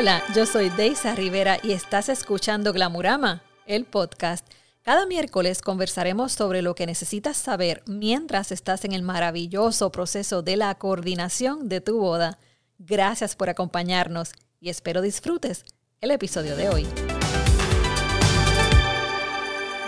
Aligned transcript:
Hola, 0.00 0.22
yo 0.32 0.46
soy 0.46 0.70
Deisa 0.70 1.16
Rivera 1.16 1.58
y 1.60 1.72
estás 1.72 2.08
escuchando 2.08 2.72
Glamurama, 2.72 3.42
el 3.66 3.84
podcast. 3.84 4.46
Cada 4.82 5.06
miércoles 5.06 5.60
conversaremos 5.60 6.30
sobre 6.30 6.62
lo 6.62 6.76
que 6.76 6.86
necesitas 6.86 7.36
saber 7.36 7.82
mientras 7.84 8.52
estás 8.52 8.84
en 8.84 8.92
el 8.92 9.02
maravilloso 9.02 9.90
proceso 9.90 10.40
de 10.42 10.56
la 10.56 10.72
coordinación 10.76 11.68
de 11.68 11.80
tu 11.80 11.98
boda. 11.98 12.38
Gracias 12.78 13.34
por 13.34 13.50
acompañarnos 13.50 14.30
y 14.60 14.68
espero 14.68 15.02
disfrutes 15.02 15.64
el 16.00 16.12
episodio 16.12 16.54
de 16.54 16.68
hoy. 16.68 16.86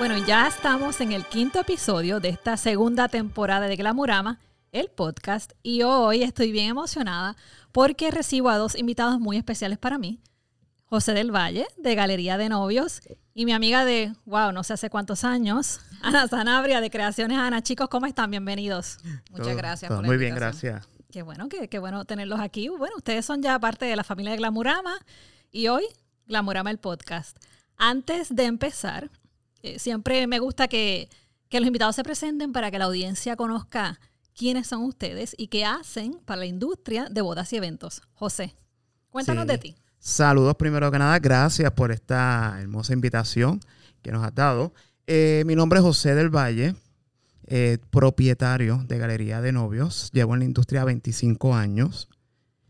Bueno, 0.00 0.16
ya 0.26 0.48
estamos 0.48 1.00
en 1.00 1.12
el 1.12 1.24
quinto 1.24 1.60
episodio 1.60 2.18
de 2.18 2.30
esta 2.30 2.56
segunda 2.56 3.06
temporada 3.06 3.68
de 3.68 3.76
Glamurama, 3.76 4.40
el 4.72 4.88
podcast, 4.88 5.52
y 5.62 5.82
hoy 5.82 6.24
estoy 6.24 6.50
bien 6.50 6.70
emocionada 6.70 7.36
porque 7.72 8.10
recibo 8.10 8.50
a 8.50 8.56
dos 8.56 8.76
invitados 8.76 9.20
muy 9.20 9.36
especiales 9.36 9.78
para 9.78 9.98
mí. 9.98 10.20
José 10.84 11.14
del 11.14 11.32
Valle, 11.32 11.66
de 11.76 11.94
Galería 11.94 12.36
de 12.36 12.48
Novios, 12.48 13.00
y 13.32 13.44
mi 13.44 13.52
amiga 13.52 13.84
de, 13.84 14.12
wow, 14.24 14.50
no 14.50 14.64
sé 14.64 14.72
hace 14.72 14.90
cuántos 14.90 15.22
años, 15.22 15.80
Ana 16.02 16.26
Sanabria, 16.26 16.80
de 16.80 16.90
Creaciones 16.90 17.38
Ana. 17.38 17.62
Chicos, 17.62 17.88
¿cómo 17.88 18.06
están? 18.06 18.30
Bienvenidos. 18.30 18.98
Muchas 19.30 19.56
gracias. 19.56 19.88
por 19.88 20.02
la 20.02 20.06
muy 20.06 20.16
bien, 20.16 20.34
gracias. 20.34 20.88
Qué 21.12 21.22
bueno, 21.22 21.48
qué, 21.48 21.68
qué 21.68 21.78
bueno 21.78 22.04
tenerlos 22.04 22.40
aquí. 22.40 22.68
Bueno, 22.68 22.96
ustedes 22.96 23.24
son 23.24 23.42
ya 23.42 23.58
parte 23.58 23.84
de 23.84 23.96
la 23.96 24.04
familia 24.04 24.32
de 24.32 24.38
Glamurama 24.38 24.96
y 25.52 25.68
hoy 25.68 25.84
Glamurama 26.26 26.70
el 26.70 26.78
podcast. 26.78 27.36
Antes 27.76 28.34
de 28.34 28.44
empezar, 28.44 29.10
eh, 29.62 29.78
siempre 29.78 30.26
me 30.26 30.38
gusta 30.38 30.68
que, 30.68 31.08
los 31.50 31.66
invitados 31.66 31.96
se 31.96 32.04
presenten 32.04 32.52
para 32.52 32.70
que 32.70 32.78
la 32.78 32.84
audiencia 32.84 33.34
conozca 33.34 33.98
quiénes 34.40 34.68
son 34.68 34.84
ustedes 34.84 35.34
y 35.36 35.48
qué 35.48 35.66
hacen 35.66 36.18
para 36.24 36.38
la 36.38 36.46
industria 36.46 37.08
de 37.10 37.20
bodas 37.20 37.52
y 37.52 37.58
eventos. 37.58 38.00
José, 38.14 38.56
cuéntanos 39.10 39.46
de 39.46 39.58
ti. 39.58 39.76
Saludos 39.98 40.54
primero 40.54 40.90
que 40.90 40.98
nada, 40.98 41.18
gracias 41.18 41.70
por 41.72 41.92
esta 41.92 42.56
hermosa 42.58 42.94
invitación 42.94 43.60
que 44.00 44.10
nos 44.10 44.24
has 44.24 44.34
dado. 44.34 44.72
Eh, 45.06 45.42
mi 45.44 45.54
nombre 45.54 45.80
es 45.80 45.84
José 45.84 46.14
del 46.14 46.34
Valle, 46.34 46.74
eh, 47.48 47.76
propietario 47.90 48.82
de 48.88 48.96
Galería 48.96 49.42
de 49.42 49.52
Novios. 49.52 50.10
Llevo 50.14 50.32
en 50.32 50.38
la 50.38 50.46
industria 50.46 50.84
25 50.84 51.54
años. 51.54 52.08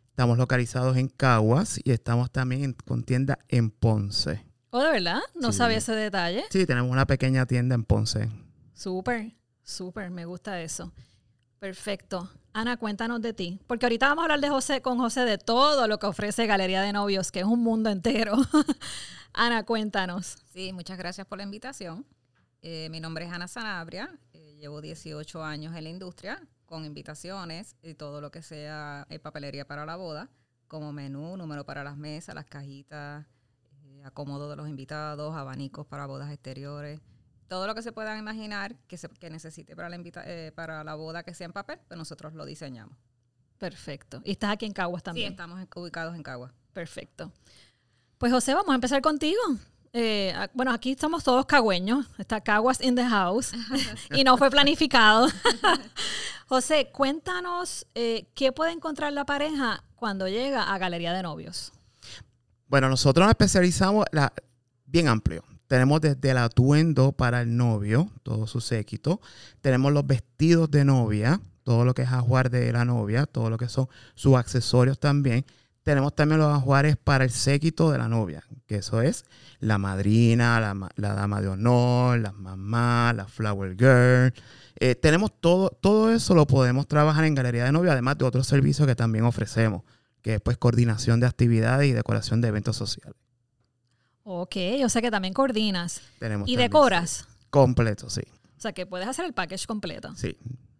Estamos 0.09 0.39
localizados 0.39 0.97
en 0.97 1.07
Caguas 1.07 1.79
y 1.84 1.93
estamos 1.93 2.33
también 2.33 2.65
en, 2.65 2.73
con 2.73 3.05
tienda 3.05 3.39
en 3.47 3.71
Ponce. 3.71 4.45
¿Oh, 4.71 4.83
de 4.83 4.91
verdad? 4.91 5.21
No 5.37 5.53
sabía 5.53 5.77
ese 5.77 5.93
detalle. 5.93 6.43
Sí, 6.51 6.67
tenemos 6.67 6.91
una 6.91 7.07
pequeña 7.07 7.47
tienda 7.47 7.77
en 7.77 7.84
Ponce. 7.84 8.29
Súper, 8.75 9.37
súper, 9.62 10.11
me 10.11 10.25
gusta 10.25 10.61
eso. 10.61 10.93
Perfecto. 11.61 12.30
Ana, 12.55 12.78
cuéntanos 12.78 13.20
de 13.20 13.34
ti, 13.34 13.61
porque 13.66 13.84
ahorita 13.84 14.08
vamos 14.08 14.22
a 14.22 14.25
hablar 14.25 14.41
de 14.41 14.48
José 14.48 14.80
con 14.80 14.98
José 14.98 15.20
de 15.27 15.36
todo 15.36 15.86
lo 15.86 15.98
que 15.98 16.06
ofrece 16.06 16.47
Galería 16.47 16.80
de 16.80 16.92
Novios, 16.94 17.30
que 17.30 17.41
es 17.41 17.44
un 17.44 17.62
mundo 17.62 17.91
entero. 17.91 18.34
Ana, 19.34 19.64
cuéntanos. 19.64 20.38
Sí, 20.53 20.72
muchas 20.72 20.97
gracias 20.97 21.27
por 21.27 21.36
la 21.36 21.44
invitación. 21.44 22.06
Eh, 22.62 22.88
mi 22.91 22.98
nombre 22.98 23.27
es 23.27 23.33
Ana 23.33 23.47
Sanabria, 23.47 24.19
eh, 24.33 24.56
llevo 24.58 24.81
18 24.81 25.44
años 25.44 25.77
en 25.77 25.84
la 25.84 25.91
industria 25.91 26.42
con 26.64 26.86
invitaciones 26.86 27.77
y 27.83 27.92
todo 27.92 28.22
lo 28.22 28.31
que 28.31 28.42
sea 28.42 29.06
eh, 29.11 29.19
papelería 29.19 29.66
para 29.66 29.84
la 29.84 29.97
boda, 29.97 30.31
como 30.66 30.92
menú, 30.94 31.36
número 31.36 31.66
para 31.66 31.84
las 31.84 31.98
mesas, 31.98 32.34
las 32.34 32.47
cajitas, 32.47 33.27
acomodo 34.03 34.48
de 34.48 34.56
los 34.56 34.69
invitados, 34.69 35.36
abanicos 35.36 35.86
para 35.86 36.06
bodas 36.06 36.33
exteriores, 36.33 37.00
todo 37.51 37.67
lo 37.67 37.75
que 37.75 37.83
se 37.83 37.91
puedan 37.91 38.17
imaginar 38.17 38.77
que, 38.87 38.97
se, 38.97 39.09
que 39.09 39.29
necesite 39.29 39.75
para 39.75 39.89
la, 39.89 40.01
eh, 40.25 40.53
para 40.55 40.84
la 40.84 40.95
boda 40.95 41.25
que 41.25 41.34
sea 41.34 41.47
en 41.47 41.53
papel, 41.53 41.81
pues 41.89 41.98
nosotros 41.98 42.33
lo 42.33 42.47
diseñamos. 42.47 42.97
Perfecto. 43.59 44.23
¿Y 44.25 44.31
estás 44.31 44.53
aquí 44.53 44.67
en 44.67 44.73
Caguas 44.73 45.03
también? 45.03 45.31
Sí, 45.31 45.33
estamos 45.33 45.61
ubicados 45.75 46.15
en 46.15 46.23
Caguas. 46.23 46.53
Perfecto. 46.73 47.33
Pues 48.19 48.33
José, 48.33 48.55
vamos 48.55 48.71
a 48.71 48.77
empezar 48.77 49.03
contigo. 49.03 49.41
Eh, 49.93 50.33
bueno, 50.55 50.72
aquí 50.72 50.93
estamos 50.93 51.25
todos 51.25 51.44
cagüeños. 51.44 52.06
Está 52.19 52.41
Caguas 52.41 52.81
in 52.81 52.94
the 52.94 53.05
house. 53.05 53.50
y 54.15 54.22
no 54.22 54.38
fue 54.38 54.49
planificado. 54.49 55.27
José, 56.47 56.93
cuéntanos 56.93 57.84
eh, 57.97 58.31
qué 58.34 58.53
puede 58.53 58.71
encontrar 58.71 59.12
la 59.12 59.27
pareja 59.27 59.82
cuando 59.97 60.28
llega 60.28 60.72
a 60.72 60.78
Galería 60.78 61.12
de 61.12 61.25
Novios. 61.25 61.72
Bueno, 62.69 62.88
nosotros 62.88 63.25
nos 63.25 63.31
especializamos 63.31 64.06
la, 64.12 64.32
bien 64.87 65.09
amplio. 65.09 65.44
Tenemos 65.70 66.00
desde 66.00 66.32
el 66.32 66.38
atuendo 66.38 67.12
para 67.12 67.42
el 67.42 67.56
novio, 67.56 68.10
todo 68.25 68.48
su 68.48 68.60
séquito. 68.60 69.20
Tenemos 69.60 69.92
los 69.92 70.04
vestidos 70.04 70.69
de 70.69 70.84
novia, 70.84 71.41
todo 71.62 71.84
lo 71.84 71.94
que 71.94 72.03
es 72.03 72.08
ajuar 72.08 72.50
de 72.50 72.72
la 72.72 72.84
novia, 72.84 73.25
todo 73.26 73.50
lo 73.50 73.56
que 73.56 73.69
son 73.69 73.86
sus 74.16 74.34
accesorios 74.34 74.98
también. 74.98 75.47
Tenemos 75.84 76.16
también 76.16 76.41
los 76.41 76.53
ajuares 76.53 76.97
para 76.97 77.22
el 77.22 77.31
séquito 77.31 77.92
de 77.92 77.98
la 77.98 78.08
novia, 78.08 78.42
que 78.66 78.78
eso 78.78 79.00
es 79.00 79.25
la 79.60 79.78
madrina, 79.78 80.58
la, 80.58 81.14
dama 81.14 81.41
de 81.41 81.47
honor, 81.47 82.19
las 82.19 82.34
mamás, 82.34 83.14
la 83.14 83.26
flower 83.26 83.76
girl. 83.78 84.34
Eh, 84.81 84.97
tenemos 84.97 85.31
todo, 85.41 85.70
todo 85.81 86.10
eso 86.10 86.34
lo 86.34 86.48
podemos 86.48 86.88
trabajar 86.88 87.25
en 87.26 87.37
Galería 87.37 87.64
de 87.64 87.70
Novia, 87.70 87.92
además 87.92 88.19
de 88.19 88.25
otros 88.25 88.48
servicios 88.48 88.88
que 88.88 88.97
también 88.97 89.25
ofrecemos 89.25 89.84
que 90.20 90.34
es 90.34 90.41
pues 90.41 90.58
coordinación 90.58 91.20
de 91.20 91.28
actividades 91.28 91.88
y 91.88 91.92
decoración 91.92 92.41
de 92.41 92.48
eventos 92.48 92.76
sociales. 92.76 93.14
Ok, 94.33 94.57
o 94.85 94.89
sea 94.89 95.03
que 95.03 95.11
también 95.11 95.35
coordinas. 95.35 96.03
¿Y 96.47 96.55
decoras? 96.55 97.27
Completo, 97.51 98.09
sí. 98.09 98.21
O 98.57 98.61
sea 98.61 98.73
que 98.73 98.87
puedes 98.87 99.09
hacer 99.09 99.25
el 99.25 99.33
package 99.33 99.67
completo. 99.67 100.15
Sí. 100.15 100.37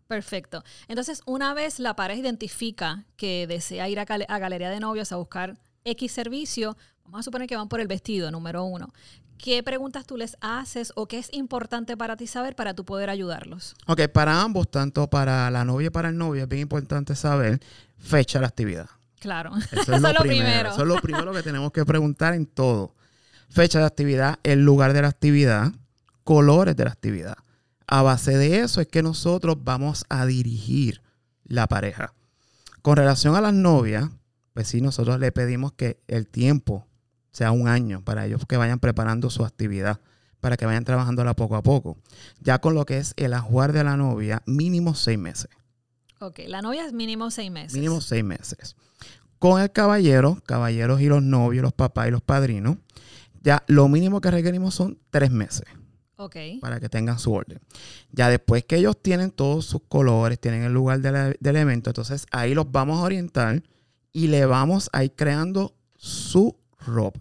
Perfecto. 0.07 0.63
Entonces, 0.87 1.21
una 1.27 1.53
vez 1.53 1.81
la 1.81 1.97
pareja 1.97 2.21
identifica 2.21 3.07
que 3.17 3.49
desea 3.49 3.89
ir 3.89 3.99
a, 3.99 4.03
a 4.03 4.39
Galería 4.39 4.71
de 4.71 4.79
Novios 4.79 5.11
a 5.11 5.17
buscar 5.17 5.59
X 5.83 6.13
servicio, 6.13 6.77
vamos 7.03 7.21
a 7.21 7.23
suponer 7.25 7.49
que 7.49 7.57
van 7.57 7.69
por 7.69 7.81
el 7.81 7.89
vestido, 7.89 8.31
número 8.31 8.63
uno. 8.63 8.93
¿Qué 9.37 9.65
preguntas 9.65 10.07
tú 10.07 10.17
les 10.17 10.37
haces 10.41 10.93
o 10.95 11.09
qué 11.09 11.19
es 11.19 11.29
importante 11.33 11.97
para 11.97 12.17
ti 12.17 12.29
saber 12.29 12.55
para 12.55 12.75
tú 12.75 12.85
poder 12.85 13.11
ayudarlos? 13.11 13.75
Ok, 13.89 14.03
para 14.13 14.43
ambos, 14.43 14.71
tanto 14.71 15.11
para 15.11 15.51
la 15.51 15.65
novia 15.65 15.89
y 15.89 15.91
para 15.91 16.11
el 16.11 16.17
novio, 16.17 16.45
es 16.45 16.49
bien 16.49 16.63
importante 16.63 17.17
saber 17.17 17.59
fecha 17.99 18.39
de 18.39 18.43
la 18.43 18.49
actividad. 18.49 18.89
Claro, 19.19 19.51
eso 19.73 19.93
es, 19.93 20.01
lo, 20.03 20.15
primero. 20.21 20.71
Eso 20.71 20.83
es 20.83 20.87
lo 20.87 21.01
primero 21.01 21.33
que 21.33 21.43
tenemos 21.43 21.73
que 21.73 21.85
preguntar 21.85 22.35
en 22.35 22.47
todo. 22.47 22.95
Fecha 23.51 23.81
de 23.81 23.85
actividad, 23.85 24.39
el 24.45 24.65
lugar 24.65 24.93
de 24.93 25.03
la 25.03 25.09
actividad, 25.09 25.73
colores 26.23 26.77
de 26.77 26.85
la 26.85 26.93
actividad. 26.93 27.37
A 27.89 28.03
base 28.03 28.39
de 28.39 28.61
eso 28.61 28.81
es 28.81 28.87
que 28.87 29.03
nosotros 29.03 29.57
vamos 29.65 30.05
a 30.09 30.25
dirigir 30.25 31.03
la 31.43 31.67
pareja. 31.67 32.15
Con 32.83 32.97
relación 32.97 33.35
a 33.35 33.41
las 33.41 33.53
novias, 33.53 34.09
pues 34.55 34.69
sí, 34.69 34.81
nosotros 34.81 35.19
le 35.19 35.33
pedimos 35.33 35.73
que 35.73 35.99
el 36.07 36.29
tiempo 36.29 36.87
sea 37.33 37.51
un 37.51 37.67
año 37.67 38.03
para 38.05 38.25
ellos 38.25 38.47
que 38.49 38.57
vayan 38.57 38.79
preparando 38.79 39.31
su 39.31 39.45
actividad, 39.45 40.01
para 40.39 40.57
que 40.57 40.67
vayan 40.67 40.85
trabajándola 40.85 41.35
poco 41.35 41.57
a 41.57 41.63
poco. 41.63 41.99
Ya 42.41 42.61
con 42.61 42.75
lo 42.75 42.87
que 42.87 42.99
es 42.99 43.15
el 43.17 43.35
ajuar 43.35 43.73
de 43.73 43.83
la 43.83 43.97
novia, 43.97 44.45
mínimo 44.47 44.95
seis 44.95 45.19
meses. 45.19 45.51
Ok, 46.21 46.41
la 46.47 46.63
novia 46.63 46.87
es 46.87 46.93
mínimo 46.93 47.33
seis 47.33 47.51
meses. 47.51 47.75
Mínimo 47.75 48.01
seis 48.01 48.23
meses. 48.23 48.77
Con 49.41 49.61
el 49.61 49.73
caballero, 49.73 50.41
caballeros 50.47 51.01
y 51.01 51.07
los 51.07 51.23
novios, 51.23 51.63
los 51.63 51.73
papás 51.73 52.09
y 52.09 52.11
los 52.11 52.23
padrinos, 52.23 52.77
ya 53.41 53.63
lo 53.67 53.89
mínimo 53.89 54.21
que 54.21 54.31
requerimos 54.31 54.75
son 54.75 54.99
tres 55.11 55.31
meses. 55.31 55.65
Ok. 56.17 56.37
Para 56.61 56.81
que 56.81 56.91
tengan 56.91 57.19
su 57.19 57.33
orden. 57.33 57.61
Ya 58.13 58.29
después 58.29 58.65
que 58.65 58.77
ellos 58.77 59.01
tienen 59.01 59.31
todos 59.31 59.65
sus 59.65 59.83
colores, 59.89 60.39
tienen 60.39 60.63
el 60.63 60.73
lugar 60.73 61.01
del 61.01 61.57
evento, 61.57 61.91
entonces 61.91 62.27
ahí 62.31 62.55
los 62.55 62.71
vamos 62.71 62.99
a 62.99 63.05
orientar 63.05 63.63
y 64.13 64.27
le 64.27 64.45
vamos 64.45 64.91
a 64.93 65.03
ir 65.05 65.15
creando 65.15 65.75
su 65.97 66.59
ropa, 66.79 67.21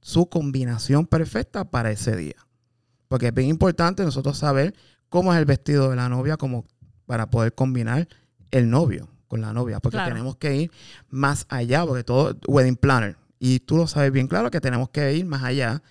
su 0.00 0.28
combinación 0.28 1.06
perfecta 1.06 1.70
para 1.70 1.90
ese 1.90 2.16
día. 2.16 2.36
Porque 3.08 3.28
es 3.28 3.34
bien 3.34 3.48
importante 3.48 4.04
nosotros 4.04 4.38
saber 4.38 4.74
cómo 5.10 5.32
es 5.34 5.38
el 5.38 5.44
vestido 5.44 5.90
de 5.90 5.96
la 5.96 6.08
novia, 6.08 6.36
como 6.38 6.64
para 7.04 7.28
poder 7.28 7.54
combinar 7.54 8.08
el 8.50 8.70
novio 8.70 9.08
con 9.28 9.40
la 9.42 9.52
novia, 9.52 9.80
porque 9.80 9.98
tenemos 9.98 10.36
que 10.36 10.56
ir 10.56 10.70
más 11.10 11.44
allá, 11.48 11.84
porque 11.84 12.04
todo 12.04 12.36
wedding 12.46 12.76
planner. 12.76 13.16
Y 13.46 13.60
tú 13.60 13.76
lo 13.76 13.86
sabes 13.86 14.10
bien 14.10 14.26
claro 14.26 14.50
que 14.50 14.58
tenemos 14.58 14.88
que 14.88 15.12
ir 15.12 15.26
más 15.26 15.42
allá 15.42 15.82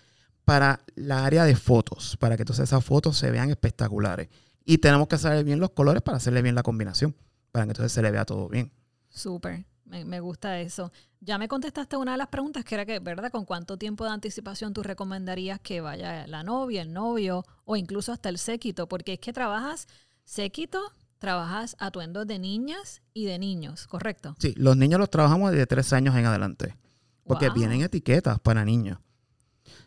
para 0.44 0.84
la 0.96 1.24
área 1.24 1.46
de 1.46 1.56
fotos, 1.56 2.18
para 2.18 2.36
que 2.36 2.42
entonces 2.42 2.64
esas 2.64 2.84
fotos 2.84 3.16
se 3.16 3.30
vean 3.30 3.52
espectaculares. 3.52 4.28
Y 4.66 4.80
tenemos 4.80 5.08
que 5.08 5.20
saber 5.20 5.46
bien 5.46 5.60
los 5.60 5.70
colores 5.70 6.02
para 6.02 6.18
hacerle 6.18 6.42
bien 6.42 6.56
la 6.56 6.64
combinación, 6.64 7.16
para 7.52 7.66
que 7.66 7.74
entonces 7.74 7.92
se 7.92 8.02
le 8.02 8.10
vea 8.10 8.26
todo 8.26 8.50
bien. 8.50 8.72
Súper, 9.08 9.68
me, 9.86 10.04
me, 10.04 10.20
gusta 10.20 10.60
eso. 10.62 10.92
Ya 11.20 11.38
me 11.38 11.48
contestaste 11.48 11.96
una 11.96 12.14
de 12.14 12.18
las 12.18 12.30
preguntas 12.30 12.66
que 12.66 12.74
era 12.74 12.88
que, 12.88 12.98
¿verdad? 12.98 13.30
¿Con 13.30 13.46
cuánto 13.46 13.78
tiempo 13.78 14.04
de 14.04 14.10
anticipación 14.10 14.74
tú 14.74 14.82
recomendarías 14.82 15.60
que 15.60 15.80
vaya 15.80 16.26
la 16.26 16.42
novia, 16.42 16.82
el 16.82 16.92
novio 16.92 17.46
o 17.66 17.76
incluso 17.76 18.12
hasta 18.12 18.30
el 18.30 18.40
séquito? 18.40 18.88
Porque 18.88 19.14
es 19.14 19.20
que 19.20 19.32
trabajas 19.32 19.88
séquito, 20.26 20.82
trabajas 21.20 21.76
atuendos 21.78 22.26
de 22.26 22.40
niñas 22.40 23.04
y 23.14 23.26
de 23.26 23.38
niños, 23.38 23.86
¿correcto? 23.86 24.36
Sí, 24.40 24.56
los 24.58 24.76
niños 24.76 25.00
los 25.00 25.12
trabajamos 25.12 25.52
desde 25.52 25.68
tres 25.68 25.94
años 25.94 26.16
en 26.16 26.26
adelante. 26.26 26.78
Porque 27.26 27.50
vienen 27.50 27.82
etiquetas 27.82 28.40
para 28.40 28.66
niños. 28.66 29.00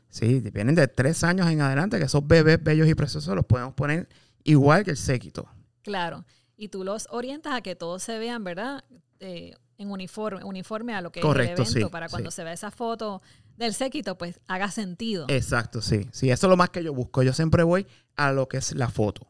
Sí, 0.09 0.41
vienen 0.41 0.75
de 0.75 0.89
tres 0.89 1.23
años 1.25 1.51
en 1.51 1.61
adelante, 1.61 1.99
que 1.99 2.05
esos 2.05 2.27
bebés 2.27 2.63
bellos 2.63 2.89
y 2.89 2.95
preciosos 2.95 3.35
los 3.35 3.45
podemos 3.45 3.75
poner 3.75 4.09
igual 4.45 4.85
que 4.85 4.93
el 4.93 4.97
séquito. 4.97 5.47
Claro. 5.83 6.25
Y 6.57 6.69
tú 6.69 6.85
los 6.85 7.07
orientas 7.11 7.53
a 7.55 7.61
que 7.61 7.77
todos 7.77 8.03
se 8.03 8.19
vean, 8.19 8.43
¿verdad? 8.43 8.83
Eh, 9.21 9.55
en 9.79 9.91
uniforme, 9.91 10.43
uniforme 10.43 10.95
a 10.95 11.03
lo 11.03 11.13
que 11.13 11.21
Correcto, 11.21 11.63
es 11.63 11.69
el 11.69 11.77
evento, 11.77 11.89
sí, 11.89 11.93
para 11.93 12.09
cuando 12.09 12.31
sí. 12.31 12.37
se 12.37 12.45
vea 12.45 12.55
esa 12.55 12.71
foto 12.71 13.21
del 13.57 13.75
séquito, 13.75 14.17
pues 14.17 14.41
haga 14.47 14.71
sentido. 14.71 15.27
Exacto, 15.29 15.83
sí. 15.83 16.09
Sí, 16.13 16.31
eso 16.31 16.47
es 16.47 16.51
lo 16.51 16.57
más 16.57 16.71
que 16.71 16.83
yo 16.83 16.95
busco. 16.95 17.23
Yo 17.23 17.33
siempre 17.33 17.63
voy 17.63 17.87
a 18.17 18.33
lo 18.33 18.49
que 18.49 18.59
es 18.59 18.75
la 18.75 18.89
foto. 18.89 19.27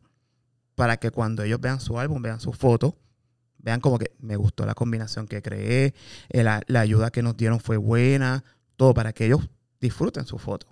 Para 0.75 0.99
que 0.99 1.11
cuando 1.11 1.43
ellos 1.43 1.61
vean 1.61 1.81
su 1.81 1.99
álbum, 1.99 2.23
vean 2.23 2.39
su 2.39 2.53
foto, 2.53 2.97
vean 3.67 3.81
como 3.81 3.99
que 3.99 4.13
me 4.21 4.37
gustó 4.37 4.65
la 4.65 4.75
combinación 4.75 5.27
que 5.27 5.43
creé, 5.43 5.93
eh, 6.29 6.45
la, 6.45 6.63
la 6.69 6.81
ayuda 6.81 7.11
que 7.11 7.21
nos 7.21 7.37
dieron 7.37 7.59
fue 7.59 7.77
buena, 7.77 8.45
todo 8.77 8.95
para 8.95 9.13
que 9.13 9.27
ellos 9.27 9.41
disfruten 9.81 10.25
su 10.25 10.39
foto. 10.39 10.69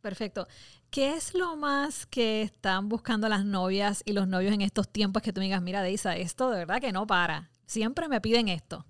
Perfecto. 0.00 0.48
¿Qué 0.90 1.14
es 1.14 1.34
lo 1.34 1.56
más 1.56 2.06
que 2.06 2.42
están 2.42 2.88
buscando 2.88 3.28
las 3.28 3.44
novias 3.44 4.02
y 4.04 4.14
los 4.14 4.26
novios 4.26 4.52
en 4.52 4.62
estos 4.62 4.88
tiempos 4.88 5.22
que 5.22 5.32
tú 5.32 5.38
me 5.38 5.44
digas, 5.44 5.62
mira, 5.62 5.80
Deisa, 5.82 6.16
esto 6.16 6.50
de 6.50 6.58
verdad 6.58 6.80
que 6.80 6.90
no 6.90 7.06
para? 7.06 7.50
Siempre 7.66 8.08
me 8.08 8.20
piden 8.20 8.48
esto. 8.48 8.84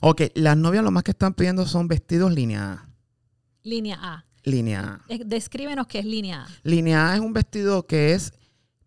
Ok, 0.00 0.22
las 0.34 0.56
novias 0.56 0.84
lo 0.84 0.92
más 0.92 1.02
que 1.02 1.10
están 1.10 1.34
pidiendo 1.34 1.66
son 1.66 1.88
vestidos 1.88 2.32
línea 2.32 2.72
A. 2.72 2.88
Línea 3.64 3.98
A. 4.00 4.24
Línea 4.44 5.02
A. 5.08 5.14
Descríbenos 5.24 5.88
qué 5.88 5.98
es 5.98 6.04
línea 6.04 6.44
A. 6.44 6.48
Línea 6.62 7.10
A 7.10 7.14
es 7.16 7.20
un 7.20 7.32
vestido 7.32 7.84
que 7.84 8.12
es 8.12 8.32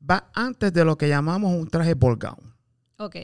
va 0.10 0.31
antes 0.34 0.72
de 0.72 0.86
lo 0.86 0.98
que 0.98 1.10
llamamos 1.10 1.54
un 1.54 1.68
traje 1.68 1.96
ball 1.96 2.16
gown. 2.16 2.56
Ok. 2.98 3.18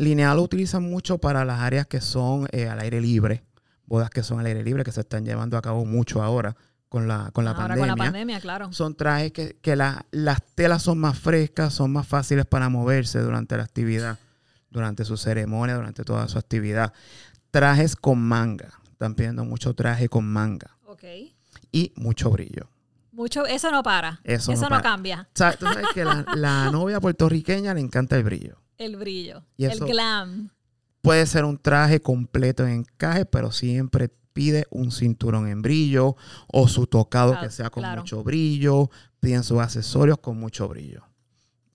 Línea 0.00 0.30
A 0.30 0.34
lo 0.34 0.42
utilizan 0.42 0.82
mucho 0.82 1.18
para 1.18 1.44
las 1.44 1.60
áreas 1.60 1.86
que 1.86 2.00
son 2.00 2.48
eh, 2.52 2.68
al 2.68 2.80
aire 2.80 3.00
libre, 3.00 3.44
bodas 3.86 4.10
que 4.10 4.22
son 4.22 4.40
al 4.40 4.46
aire 4.46 4.62
libre, 4.62 4.82
que 4.84 4.92
se 4.92 5.00
están 5.00 5.24
llevando 5.24 5.56
a 5.56 5.62
cabo 5.62 5.84
mucho 5.84 6.22
ahora 6.22 6.56
con 6.88 7.06
la, 7.06 7.30
con 7.32 7.44
la 7.44 7.50
Ahora 7.52 7.68
pandemia. 7.68 7.92
con 7.92 7.98
la 7.98 8.04
pandemia, 8.04 8.40
claro. 8.40 8.72
Son 8.72 8.94
trajes 8.96 9.32
que, 9.32 9.58
que 9.60 9.76
la- 9.76 10.04
las 10.10 10.42
telas 10.54 10.82
son 10.82 10.98
más 10.98 11.18
frescas, 11.18 11.72
son 11.74 11.92
más 11.92 12.06
fáciles 12.06 12.46
para 12.46 12.68
moverse 12.68 13.20
durante 13.20 13.56
la 13.56 13.62
actividad, 13.62 14.18
durante 14.70 15.04
su 15.04 15.16
ceremonia, 15.16 15.74
durante 15.76 16.02
toda 16.02 16.26
su 16.28 16.38
actividad. 16.38 16.92
Trajes 17.50 17.94
con 17.96 18.20
manga. 18.20 18.70
Están 18.90 19.14
pidiendo 19.14 19.44
mucho 19.44 19.74
traje 19.74 20.08
con 20.08 20.26
manga 20.26 20.76
Ok. 20.86 21.04
y 21.72 21.92
mucho 21.96 22.30
brillo. 22.30 22.68
Mucho, 23.12 23.44
eso 23.46 23.70
no 23.70 23.82
para. 23.82 24.20
Eso 24.24 24.52
Eso, 24.52 24.62
no 24.62 24.68
no, 24.68 24.76
para. 24.76 24.82
cambia. 24.82 25.28
O 25.34 25.36
sea, 25.36 25.52
tú 25.56 25.66
sabes 25.66 25.86
que 25.94 26.04
la, 26.04 26.24
la 26.36 26.70
novia 26.72 27.00
puertorriqueña 27.00 27.74
le 27.74 27.80
encanta 27.80 28.16
el 28.16 28.24
brillo. 28.24 28.56
El 28.80 28.96
brillo. 28.96 29.44
Y 29.58 29.66
el 29.66 29.78
glam. 29.78 30.48
Puede 31.02 31.26
ser 31.26 31.44
un 31.44 31.58
traje 31.58 32.00
completo 32.00 32.66
en 32.66 32.70
encaje, 32.80 33.26
pero 33.26 33.52
siempre 33.52 34.08
pide 34.32 34.66
un 34.70 34.90
cinturón 34.90 35.48
en 35.48 35.60
brillo 35.60 36.16
o 36.48 36.66
su 36.66 36.86
tocado 36.86 37.32
Claro, 37.32 37.46
que 37.46 37.52
sea 37.52 37.68
con 37.68 37.82
claro. 37.82 38.00
mucho 38.00 38.24
brillo. 38.24 38.90
Piden 39.20 39.44
sus 39.44 39.58
accesorios 39.58 40.18
con 40.18 40.38
mucho 40.40 40.66
brillo. 40.66 41.02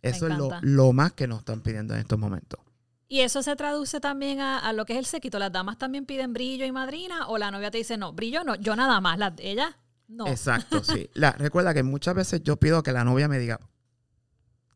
Eso 0.02 0.28
es 0.28 0.36
lo, 0.62 0.94
más 0.94 1.13
que 1.13 1.28
nos 1.28 1.40
están 1.40 1.62
pidiendo 1.62 1.94
en 1.94 2.00
estos 2.00 2.18
momentos. 2.18 2.60
Y 3.08 3.19
eso 3.19 3.44
se 3.44 3.56
traduce 3.56 4.00
también 4.00 4.40
a, 4.40 4.58
a 4.58 4.74
lo 4.74 4.86
que 4.86 4.94
es 4.94 5.00
el 5.00 5.06
séquito. 5.06 5.38
Las 5.38 5.51
damas 5.51 5.78
también 5.78 6.08
piden 6.08 6.34
brillo 6.34 6.66
y 6.66 6.72
madrina, 6.72 7.28
o 7.28 7.38
la 7.38 7.51
novia 7.51 7.69
te 7.69 7.78
dice, 7.78 7.98
no, 7.98 8.13
brillo 8.13 8.44
no, 8.44 8.56
yo 8.56 8.75
nada 8.75 9.00
más. 9.00 9.19
La, 9.19 9.36
ella, 9.38 9.78
no. 10.08 10.25
Exacto, 10.25 10.84
sí. 10.84 11.08
La- 11.13 11.34
recuerda 11.34 11.75
que 11.75 11.84
muchas 11.84 12.16
veces 12.16 12.42
yo 12.44 12.58
pido 12.58 12.81
que 12.81 12.92
la 12.94 13.04
novia 13.04 13.28
me 13.28 13.38
diga 13.38 13.60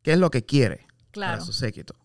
qué 0.02 0.12
es 0.12 0.18
lo 0.18 0.30
que 0.30 0.44
quiere 0.44 0.86
claro, 1.10 1.32
para 1.38 1.44
su 1.44 1.52
séquito. 1.52 1.96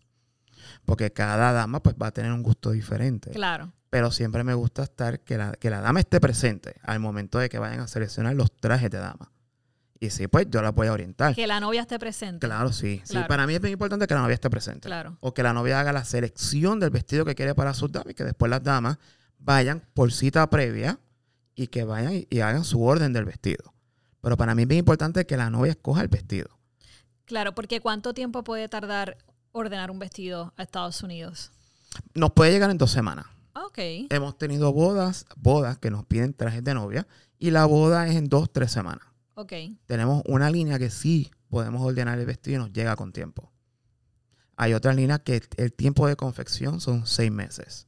Porque 0.85 1.11
cada 1.11 1.51
dama 1.51 1.81
pues 1.81 1.95
va 2.01 2.07
a 2.07 2.11
tener 2.11 2.31
un 2.31 2.43
gusto 2.43 2.71
diferente. 2.71 3.31
claro. 3.31 3.71
Pero 3.91 4.11
siempre 4.11 4.43
me 4.43 4.53
gusta 4.53 4.83
estar 4.83 5.21
que 5.21 5.37
la, 5.37 5.53
que 5.53 5.69
la 5.69 5.79
dama 5.79 6.01
esté 6.01 6.19
presente 6.19 6.75
al 6.83 6.99
momento 6.99 7.39
de 7.39 7.47
que 7.47 7.59
vayan 7.59 7.79
a 7.79 7.87
seleccionar 7.87 8.35
los 8.35 8.51
trajes 8.51 8.89
de 8.89 8.97
dama. 8.97 9.31
Y 10.01 10.09
sí, 10.09 10.27
pues 10.27 10.47
yo 10.49 10.61
la 10.61 10.71
voy 10.71 10.87
a 10.87 10.91
orientar. 10.91 11.33
Que 11.33 11.47
la 11.47 11.61
novia 11.61 11.81
esté 11.81 11.97
presente. 11.97 12.45
Claro, 12.45 12.73
sí. 12.73 13.01
Sí, 13.05 13.17
para 13.25 13.47
mí 13.47 13.53
es 13.53 13.61
bien 13.61 13.71
importante 13.71 14.05
que 14.05 14.13
la 14.13 14.19
novia 14.21 14.33
esté 14.33 14.49
presente. 14.49 14.87
Claro. 14.89 15.17
O 15.21 15.33
que 15.33 15.43
la 15.43 15.53
novia 15.53 15.79
haga 15.79 15.93
la 15.93 16.03
selección 16.03 16.81
del 16.81 16.89
vestido 16.89 17.23
que 17.23 17.35
quiere 17.35 17.55
para 17.55 17.73
sus 17.73 17.89
damas 17.89 18.11
y 18.11 18.15
que 18.15 18.25
después 18.25 18.49
las 18.49 18.61
damas 18.63 18.97
vayan 19.39 19.81
por 19.93 20.11
cita 20.11 20.49
previa 20.49 20.99
y 21.55 21.67
que 21.67 21.85
vayan 21.85 22.15
y, 22.15 22.27
y 22.29 22.41
hagan 22.41 22.65
su 22.65 22.83
orden 22.83 23.13
del 23.13 23.23
vestido. 23.23 23.73
Pero 24.19 24.35
para 24.35 24.55
mí 24.55 24.63
es 24.63 24.67
bien 24.67 24.79
importante 24.79 25.25
que 25.25 25.37
la 25.37 25.49
novia 25.49 25.71
escoja 25.71 26.01
el 26.01 26.09
vestido. 26.09 26.49
Claro, 27.23 27.55
porque 27.55 27.79
¿cuánto 27.79 28.13
tiempo 28.13 28.43
puede 28.43 28.67
tardar 28.67 29.17
ordenar 29.55 29.89
un 29.89 29.99
vestido 29.99 30.53
a 30.57 30.63
Estados 30.63 31.01
Unidos? 31.01 31.51
Nos 32.13 32.31
puede 32.31 32.51
llegar 32.51 32.69
en 32.69 32.77
dos 32.77 32.91
semanas. 32.91 33.25
Ok. 33.53 33.79
Hemos 34.09 34.37
tenido 34.37 34.73
bodas, 34.73 35.25
bodas 35.37 35.77
que 35.77 35.89
nos 35.89 36.05
piden 36.05 36.33
trajes 36.33 36.63
de 36.63 36.73
novia 36.73 37.07
y 37.39 37.51
la 37.51 37.65
boda 37.65 38.07
es 38.07 38.15
en 38.15 38.27
dos, 38.27 38.51
tres 38.51 38.71
semanas. 38.71 39.07
Ok. 39.35 39.53
Tenemos 39.85 40.23
una 40.27 40.49
línea 40.49 40.77
que 40.77 40.89
sí 40.89 41.31
podemos 41.49 41.81
ordenar 41.81 42.19
el 42.19 42.25
vestido 42.25 42.57
y 42.57 42.59
nos 42.59 42.73
llega 42.73 42.95
con 42.97 43.13
tiempo. 43.13 43.51
Hay 44.57 44.73
otras 44.73 44.95
líneas 44.95 45.21
que 45.21 45.41
el 45.57 45.73
tiempo 45.73 46.07
de 46.07 46.15
confección 46.17 46.81
son 46.81 47.07
seis 47.07 47.31
meses. 47.31 47.87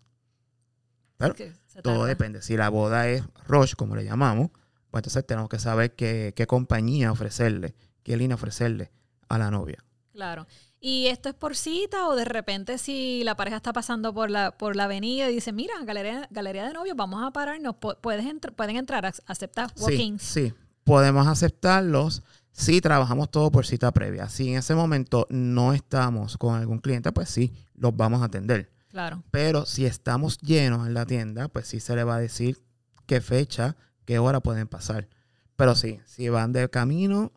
Pero 1.18 1.36
todo 1.82 2.06
depende. 2.06 2.42
Si 2.42 2.56
la 2.56 2.70
boda 2.70 3.10
es 3.10 3.24
Roche, 3.46 3.76
como 3.76 3.96
le 3.96 4.06
llamamos, 4.06 4.52
pues 4.90 5.02
entonces 5.02 5.26
tenemos 5.26 5.50
que 5.50 5.60
saber 5.60 5.96
qué, 5.96 6.34
qué 6.36 6.48
compañía 6.48 7.12
ofrecerle, 7.12 7.76
qué 8.04 8.16
línea 8.16 8.36
ofrecerle 8.36 8.92
a 9.28 9.38
la 9.38 9.52
novia. 9.52 9.84
Claro. 10.14 10.48
¿Y 10.80 11.08
esto 11.08 11.30
es 11.30 11.36
por 11.36 11.56
cita 11.56 12.08
o 12.08 12.16
de 12.16 12.24
repente 12.26 12.78
si 12.78 13.24
la 13.24 13.36
pareja 13.36 13.58
está 13.58 13.74
pasando 13.74 14.14
por 14.14 14.30
la, 14.30 14.52
por 14.58 14.76
la 14.76 14.84
avenida 14.84 15.30
y 15.30 15.34
dice, 15.36 15.52
mira, 15.52 15.74
galería, 15.84 16.28
galería 16.30 16.66
de 16.68 16.74
novios, 16.74 16.96
vamos 16.96 17.24
a 17.26 17.32
pararnos, 17.32 17.76
pu- 17.76 17.98
puedes 18.00 18.26
entr- 18.26 18.54
pueden 18.54 18.78
entrar, 18.78 19.04
ac- 19.06 19.22
aceptar 19.26 19.72
Sí, 19.76 19.84
walk-ins? 19.84 20.22
sí, 20.22 20.54
podemos 20.84 21.26
aceptarlos 21.28 22.22
si 22.52 22.80
trabajamos 22.80 23.32
todo 23.32 23.52
por 23.52 23.66
cita 23.66 23.92
previa. 23.92 24.30
Si 24.30 24.50
en 24.52 24.58
ese 24.60 24.76
momento 24.76 25.26
no 25.32 25.74
estamos 25.74 26.38
con 26.38 26.56
algún 26.56 26.78
cliente, 26.80 27.12
pues 27.12 27.30
sí, 27.30 27.54
los 27.76 27.96
vamos 27.96 28.22
a 28.22 28.26
atender. 28.26 28.72
Claro. 28.90 29.24
Pero 29.32 29.66
si 29.66 29.86
estamos 29.86 30.38
llenos 30.40 30.88
en 30.88 30.94
la 30.94 31.06
tienda, 31.06 31.48
pues 31.50 31.68
sí 31.68 31.80
se 31.80 31.96
le 31.96 32.04
va 32.04 32.16
a 32.16 32.20
decir 32.20 32.60
qué 33.06 33.20
fecha, 33.22 33.76
qué 34.06 34.18
hora 34.20 34.40
pueden 34.42 34.68
pasar. 34.68 35.08
Pero 35.56 35.76
sí, 35.76 36.00
si 36.06 36.30
van 36.30 36.52
de 36.54 36.70
camino, 36.70 37.32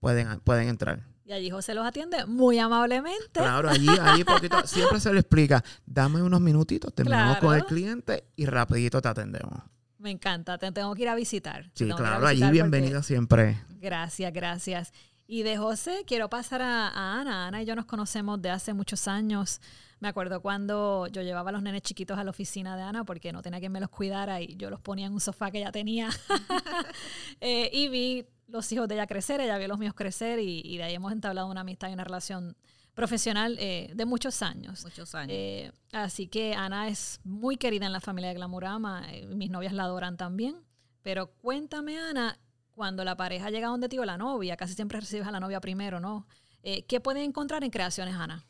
pueden, 0.00 0.40
pueden 0.40 0.68
entrar. 0.68 1.06
Y 1.30 1.32
allí 1.32 1.48
José 1.48 1.74
los 1.76 1.86
atiende 1.86 2.26
muy 2.26 2.58
amablemente. 2.58 3.34
Claro, 3.34 3.68
allí, 3.70 3.86
allí 4.02 4.24
poquito, 4.24 4.56
siempre 4.66 4.98
se 4.98 5.12
le 5.12 5.20
explica, 5.20 5.62
dame 5.86 6.20
unos 6.24 6.40
minutitos, 6.40 6.92
terminamos 6.92 7.36
Claro. 7.38 7.46
con 7.46 7.56
el 7.56 7.64
cliente 7.66 8.24
y 8.34 8.46
rapidito 8.46 9.00
te 9.00 9.06
atendemos. 9.06 9.62
Me 9.98 10.10
encanta, 10.10 10.58
te 10.58 10.72
tengo 10.72 10.92
que 10.96 11.02
ir 11.02 11.08
a 11.08 11.14
visitar. 11.14 11.70
Sí, 11.76 11.88
claro, 11.88 12.26
allí 12.26 12.40
porque- 12.40 12.50
bienvenida 12.52 13.00
siempre. 13.04 13.62
Gracias, 13.78 14.32
gracias. 14.32 14.92
Y 15.28 15.44
de 15.44 15.56
José, 15.56 16.02
quiero 16.04 16.28
pasar 16.28 16.62
a, 16.62 16.88
a 16.88 17.20
Ana. 17.20 17.46
Ana 17.46 17.62
y 17.62 17.64
yo 17.64 17.76
nos 17.76 17.84
conocemos 17.84 18.42
de 18.42 18.50
hace 18.50 18.74
muchos 18.74 19.06
años. 19.06 19.60
Me 20.00 20.08
acuerdo 20.08 20.40
cuando 20.42 21.06
yo 21.12 21.22
llevaba 21.22 21.50
a 21.50 21.52
los 21.52 21.62
nenes 21.62 21.82
chiquitos 21.82 22.18
a 22.18 22.24
la 22.24 22.30
oficina 22.30 22.74
de 22.76 22.82
Ana 22.82 23.04
porque 23.04 23.32
no 23.32 23.40
tenía 23.40 23.60
quien 23.60 23.70
me 23.70 23.78
los 23.78 23.90
cuidara 23.90 24.40
y 24.40 24.56
yo 24.56 24.68
los 24.68 24.80
ponía 24.80 25.06
en 25.06 25.12
un 25.12 25.20
sofá 25.20 25.52
que 25.52 25.58
ella 25.58 25.70
tenía. 25.70 26.08
Eh, 27.40 27.70
y 27.72 27.88
vi 27.88 28.26
los 28.50 28.70
hijos 28.72 28.88
de 28.88 28.94
ella 28.96 29.06
crecer, 29.06 29.40
ella 29.40 29.58
vio 29.58 29.68
los 29.68 29.78
míos 29.78 29.94
crecer 29.94 30.38
y, 30.38 30.60
y 30.64 30.76
de 30.76 30.84
ahí 30.84 30.94
hemos 30.94 31.12
entablado 31.12 31.48
una 31.48 31.60
amistad 31.62 31.88
y 31.88 31.92
una 31.92 32.04
relación 32.04 32.56
profesional 32.94 33.56
eh, 33.58 33.90
de 33.94 34.04
muchos 34.04 34.42
años. 34.42 34.84
Muchos 34.84 35.14
años. 35.14 35.32
Eh, 35.32 35.72
así 35.92 36.26
que 36.26 36.54
Ana 36.54 36.88
es 36.88 37.20
muy 37.24 37.56
querida 37.56 37.86
en 37.86 37.92
la 37.92 38.00
familia 38.00 38.28
de 38.28 38.34
Glamurama. 38.34 39.10
eh, 39.12 39.26
mis 39.26 39.50
novias 39.50 39.72
la 39.72 39.84
adoran 39.84 40.16
también. 40.16 40.56
Pero 41.02 41.32
cuéntame, 41.38 41.98
Ana, 41.98 42.38
cuando 42.72 43.04
la 43.04 43.16
pareja 43.16 43.50
llega 43.50 43.68
donde 43.68 43.88
ti 43.88 43.98
o 43.98 44.04
la 44.04 44.18
novia, 44.18 44.56
casi 44.56 44.74
siempre 44.74 45.00
recibes 45.00 45.26
a 45.26 45.30
la 45.30 45.40
novia 45.40 45.60
primero, 45.60 45.98
¿no? 45.98 46.26
Eh, 46.62 46.84
¿Qué 46.84 47.00
pueden 47.00 47.22
encontrar 47.22 47.64
en 47.64 47.70
creaciones, 47.70 48.14
Ana? 48.14 48.44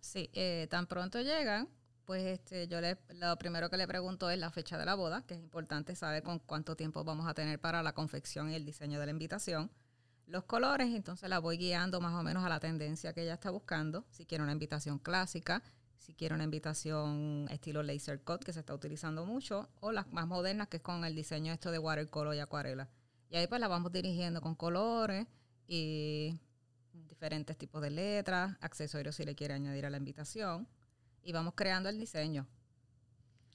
Sí, 0.00 0.30
tan 0.70 0.86
pronto 0.86 1.20
llegan, 1.20 1.68
pues 2.06 2.24
este, 2.24 2.68
yo 2.68 2.80
le, 2.80 2.96
lo 3.14 3.36
primero 3.36 3.68
que 3.68 3.76
le 3.76 3.86
pregunto 3.86 4.30
es 4.30 4.38
la 4.38 4.50
fecha 4.50 4.78
de 4.78 4.86
la 4.86 4.94
boda, 4.94 5.26
que 5.26 5.34
es 5.34 5.40
importante 5.40 5.96
saber 5.96 6.22
con 6.22 6.38
cuánto 6.38 6.76
tiempo 6.76 7.02
vamos 7.02 7.26
a 7.26 7.34
tener 7.34 7.60
para 7.60 7.82
la 7.82 7.92
confección 7.92 8.48
y 8.48 8.54
el 8.54 8.64
diseño 8.64 9.00
de 9.00 9.06
la 9.06 9.12
invitación. 9.12 9.70
Los 10.26 10.44
colores, 10.44 10.94
entonces 10.94 11.28
la 11.28 11.40
voy 11.40 11.58
guiando 11.58 12.00
más 12.00 12.14
o 12.14 12.22
menos 12.22 12.44
a 12.44 12.48
la 12.48 12.60
tendencia 12.60 13.12
que 13.12 13.22
ella 13.22 13.34
está 13.34 13.50
buscando. 13.50 14.04
Si 14.10 14.24
quiere 14.24 14.44
una 14.44 14.52
invitación 14.52 14.98
clásica, 15.00 15.62
si 15.98 16.14
quiere 16.14 16.34
una 16.34 16.44
invitación 16.44 17.48
estilo 17.50 17.82
laser 17.82 18.22
cut, 18.22 18.44
que 18.44 18.52
se 18.52 18.60
está 18.60 18.72
utilizando 18.72 19.26
mucho, 19.26 19.68
o 19.80 19.90
las 19.90 20.10
más 20.12 20.28
modernas, 20.28 20.68
que 20.68 20.76
es 20.76 20.82
con 20.84 21.04
el 21.04 21.14
diseño 21.14 21.52
esto 21.52 21.72
de 21.72 21.80
watercolor 21.80 22.36
y 22.36 22.38
acuarela. 22.38 22.88
Y 23.30 23.36
ahí 23.36 23.48
pues 23.48 23.60
la 23.60 23.66
vamos 23.66 23.90
dirigiendo 23.90 24.40
con 24.40 24.54
colores 24.54 25.26
y 25.66 26.38
diferentes 26.92 27.58
tipos 27.58 27.82
de 27.82 27.90
letras, 27.90 28.56
accesorios 28.60 29.16
si 29.16 29.24
le 29.24 29.34
quiere 29.34 29.54
añadir 29.54 29.86
a 29.86 29.90
la 29.90 29.96
invitación 29.96 30.68
y 31.26 31.32
vamos 31.32 31.54
creando 31.56 31.88
el 31.88 31.98
diseño. 31.98 32.46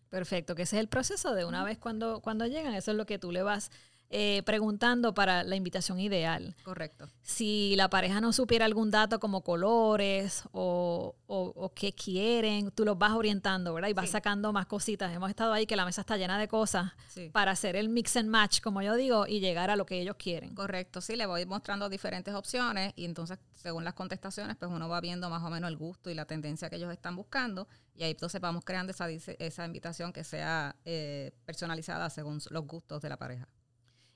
Perfecto, 0.10 0.56
que 0.56 0.64
ese 0.64 0.76
es 0.76 0.82
el 0.82 0.90
proceso 0.90 1.34
de 1.34 1.46
una 1.46 1.64
vez 1.64 1.78
cuando, 1.78 2.22
cuando 2.22 2.46
llegan, 2.46 2.74
eso 2.74 2.92
es 2.92 2.98
lo 2.98 3.06
que 3.06 3.18
tú 3.18 3.32
le 3.32 3.44
vas 3.44 3.72
eh, 4.14 4.44
preguntando 4.46 5.14
para 5.14 5.44
la 5.44 5.56
invitación 5.56 6.00
ideal. 6.00 6.56
Correcto. 6.64 7.08
Si 7.22 7.76
la 7.78 7.90
pareja 7.90 8.20
no 8.22 8.34
supiera 8.34 8.66
algún 8.66 8.92
dato 8.92 9.20
como 9.20 9.42
colores 9.42 10.44
o, 10.52 11.16
o, 11.28 11.54
o 11.56 11.74
qué 11.74 11.94
quieren, 11.94 12.72
tú 12.72 12.84
los 12.86 12.98
vas 12.98 13.14
orientando, 13.14 13.74
¿verdad? 13.74 13.90
Y 13.90 13.94
vas 13.94 14.06
Sí. 14.08 14.12
sacando 14.12 14.52
más 14.52 14.66
cositas. 14.66 15.14
Hemos 15.14 15.30
estado 15.30 15.54
ahí 15.54 15.66
que 15.66 15.76
la 15.76 15.86
mesa 15.86 16.02
está 16.02 16.18
llena 16.18 16.38
de 16.38 16.48
cosas 16.48 16.92
Sí. 17.08 17.30
para 17.30 17.52
hacer 17.52 17.76
el 17.76 17.88
mix 17.90 18.18
and 18.18 18.30
match, 18.30 18.60
como 18.62 18.82
yo 18.82 18.96
digo, 18.96 19.26
y 19.28 19.40
llegar 19.40 19.70
a 19.70 19.76
lo 19.76 19.86
que 19.86 20.00
ellos 20.02 20.16
quieren. 20.18 20.54
Correcto, 20.56 21.00
sí, 21.02 21.16
le 21.16 21.26
voy 21.26 21.46
mostrando 21.46 21.88
diferentes 21.90 22.34
opciones 22.36 22.94
y 22.98 23.06
entonces 23.06 23.40
según 23.54 23.84
las 23.86 23.94
contestaciones 23.94 24.58
pues 24.58 24.72
uno 24.72 24.90
va 24.90 25.00
viendo 25.02 25.30
más 25.30 25.44
o 25.44 25.50
menos 25.50 25.70
el 25.70 25.78
gusto 25.78 26.10
y 26.10 26.16
la 26.16 26.26
tendencia 26.26 26.70
que 26.70 26.76
ellos 26.78 26.92
están 26.92 27.16
buscando 27.16 27.68
y 27.96 28.04
ahí 28.04 28.12
entonces 28.12 28.42
vamos 28.42 28.66
creando 28.66 28.92
esa 28.92 29.66
invitación 29.66 30.12
que 30.12 30.24
sea 30.24 30.76
eh, 30.84 31.32
personalizada 31.46 32.10
según 32.10 32.42
los 32.50 32.66
gustos 32.66 33.02
de 33.02 33.10
la 33.10 33.18
pareja. 33.18 33.48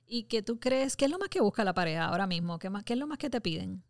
¿Y 0.07 0.23
que 0.23 0.41
tú 0.43 0.59
crees? 0.59 0.95
¿Qué 0.95 1.05
es 1.05 1.11
lo 1.11 1.17
más 1.19 1.29
que 1.29 1.41
busca 1.41 1.63
la 1.63 1.73
pareja 1.73 2.05
ahora 2.05 2.27
mismo? 2.27 2.59
¿Qué, 2.59 2.69
más, 2.69 2.83
qué 2.83 2.93
es 2.93 2.99
lo 2.99 3.07
más 3.07 3.17
que 3.17 3.29
te 3.29 3.41
piden? 3.41 3.83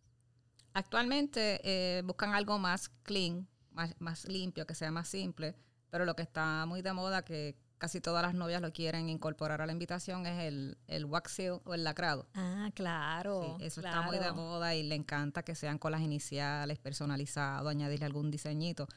Actualmente 0.73 1.61
eh, 1.63 2.01
buscan 2.03 2.33
algo 2.33 2.59
más 2.59 2.89
clean, 3.03 3.47
más, 3.71 3.95
más 3.99 4.25
limpio, 4.27 4.65
que 4.65 4.75
sea 4.75 4.91
más 4.91 5.07
simple, 5.07 5.55
pero 5.89 6.05
lo 6.05 6.15
que 6.15 6.21
está 6.23 6.65
muy 6.65 6.81
de 6.81 6.91
moda, 6.93 7.23
que 7.23 7.57
casi 7.77 8.01
todas 8.01 8.23
las 8.23 8.33
novias 8.33 8.61
lo 8.61 8.71
quieren 8.73 9.09
incorporar 9.09 9.61
a 9.61 9.65
la 9.65 9.71
invitación, 9.71 10.25
es 10.25 10.43
el, 10.43 10.77
el 10.87 11.05
wax 11.05 11.31
seal 11.31 11.61
o 11.65 11.73
el 11.73 11.83
lacrado. 11.83 12.27
Ah, 12.33 12.69
claro. 12.73 13.57
Sí, 13.59 13.65
eso 13.65 13.81
está 13.81 14.01
muy 14.01 14.17
de 14.17 14.31
moda 14.31 14.75
y 14.75 14.83
le 14.83 14.95
encanta 14.95 15.43
que 15.43 15.55
sean 15.55 15.77
con 15.77 15.91
las 15.91 16.01
iniciales, 16.01 16.79
personalizado, 16.79 17.69
añadirle 17.69 18.05
algún 18.05 18.31
diseñito. 18.31 18.87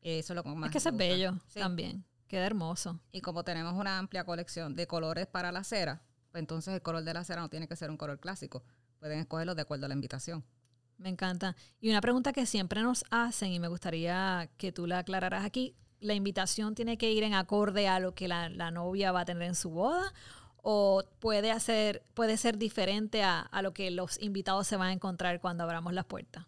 Eso 0.00 0.32
es 0.32 0.36
lo 0.36 0.42
que 0.42 0.48
más 0.50 0.74
Es 0.74 0.82
que 0.82 0.88
es 0.88 0.96
bello 0.96 1.34
Sí. 1.48 1.58
también. 1.60 2.04
Queda 2.28 2.46
hermoso. 2.46 3.00
Y 3.10 3.20
como 3.20 3.42
tenemos 3.42 3.74
una 3.74 3.98
amplia 3.98 4.24
colección 4.24 4.74
de 4.74 4.86
colores 4.86 5.26
para 5.26 5.50
la 5.50 5.64
cera, 5.64 6.02
entonces 6.34 6.74
el 6.74 6.82
color 6.82 7.04
de 7.04 7.14
la 7.14 7.24
cera 7.24 7.40
no 7.40 7.48
tiene 7.48 7.68
que 7.68 7.76
ser 7.76 7.90
un 7.90 7.96
color 7.96 8.20
clásico. 8.20 8.62
Pueden 8.98 9.20
escogerlo 9.20 9.54
de 9.54 9.62
acuerdo 9.62 9.86
a 9.86 9.88
la 9.88 9.94
invitación. 9.94 10.44
Me 10.98 11.08
encanta. 11.08 11.54
Y 11.80 11.90
una 11.90 12.00
pregunta 12.00 12.32
que 12.32 12.44
siempre 12.44 12.82
nos 12.82 13.04
hacen 13.10 13.52
y 13.52 13.60
me 13.60 13.68
gustaría 13.68 14.50
que 14.56 14.72
tú 14.72 14.86
la 14.86 14.98
aclararas 14.98 15.44
aquí. 15.44 15.76
¿La 16.00 16.14
invitación 16.14 16.74
tiene 16.74 16.98
que 16.98 17.12
ir 17.12 17.22
en 17.22 17.34
acorde 17.34 17.88
a 17.88 18.00
lo 18.00 18.14
que 18.14 18.28
la, 18.28 18.48
la 18.48 18.70
novia 18.70 19.12
va 19.12 19.20
a 19.20 19.24
tener 19.24 19.44
en 19.44 19.54
su 19.54 19.70
boda? 19.70 20.12
¿O 20.62 21.04
puede, 21.20 21.52
hacer, 21.52 22.04
puede 22.14 22.36
ser 22.36 22.58
diferente 22.58 23.22
a, 23.22 23.40
a 23.40 23.62
lo 23.62 23.72
que 23.72 23.90
los 23.90 24.20
invitados 24.20 24.66
se 24.66 24.76
van 24.76 24.88
a 24.88 24.92
encontrar 24.92 25.40
cuando 25.40 25.62
abramos 25.62 25.92
las 25.92 26.04
puertas? 26.04 26.46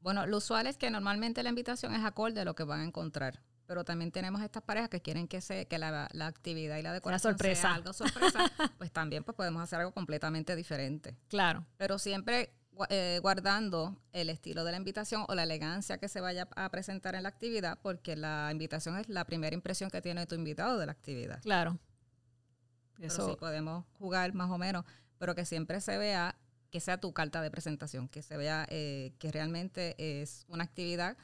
Bueno, 0.00 0.26
lo 0.26 0.38
usual 0.38 0.66
es 0.66 0.76
que 0.76 0.90
normalmente 0.90 1.42
la 1.42 1.48
invitación 1.48 1.94
es 1.94 2.04
acorde 2.04 2.40
a 2.40 2.44
lo 2.44 2.54
que 2.54 2.64
van 2.64 2.80
a 2.80 2.84
encontrar. 2.84 3.40
Pero 3.68 3.84
también 3.84 4.10
tenemos 4.10 4.40
estas 4.40 4.62
parejas 4.62 4.88
que 4.88 5.02
quieren 5.02 5.28
que 5.28 5.42
se 5.42 5.66
que 5.66 5.76
la, 5.76 6.08
la 6.10 6.26
actividad 6.26 6.78
y 6.78 6.82
la 6.82 6.94
decoración 6.94 7.34
sorpresa. 7.34 7.60
sea 7.60 7.74
algo 7.74 7.92
sorpresa. 7.92 8.40
pues 8.78 8.90
también 8.90 9.24
pues 9.24 9.36
podemos 9.36 9.62
hacer 9.62 9.80
algo 9.80 9.92
completamente 9.92 10.56
diferente. 10.56 11.18
Claro, 11.28 11.66
pero 11.76 11.98
siempre 11.98 12.54
eh, 12.88 13.18
guardando 13.20 14.00
el 14.12 14.30
estilo 14.30 14.64
de 14.64 14.70
la 14.70 14.78
invitación 14.78 15.26
o 15.28 15.34
la 15.34 15.42
elegancia 15.42 15.98
que 15.98 16.08
se 16.08 16.22
vaya 16.22 16.48
a 16.56 16.70
presentar 16.70 17.14
en 17.14 17.24
la 17.24 17.28
actividad, 17.28 17.78
porque 17.82 18.16
la 18.16 18.48
invitación 18.50 18.96
es 18.96 19.06
la 19.10 19.26
primera 19.26 19.54
impresión 19.54 19.90
que 19.90 20.00
tiene 20.00 20.26
tu 20.26 20.34
invitado 20.34 20.78
de 20.78 20.86
la 20.86 20.92
actividad. 20.92 21.40
claro. 21.42 21.78
Pero 22.94 23.06
Eso, 23.06 23.30
sí 23.30 23.36
podemos 23.38 23.84
jugar 23.98 24.34
más 24.34 24.50
o 24.50 24.58
menos, 24.58 24.84
pero 25.18 25.36
que 25.36 25.44
siempre 25.44 25.80
se 25.80 25.98
vea 25.98 26.36
que 26.70 26.80
sea 26.80 26.98
tu 26.98 27.12
carta 27.12 27.40
de 27.42 27.50
presentación, 27.50 28.08
que 28.08 28.22
se 28.22 28.36
vea 28.36 28.66
eh, 28.70 29.12
que 29.18 29.30
realmente 29.30 29.94
es 29.98 30.44
una 30.48 30.64
actividad 30.64 31.16